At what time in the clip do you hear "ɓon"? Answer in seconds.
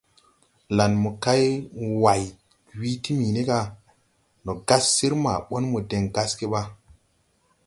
5.47-5.63